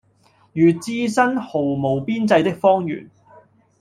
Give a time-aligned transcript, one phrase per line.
[0.53, 3.07] 如置身毫無邊際的荒原，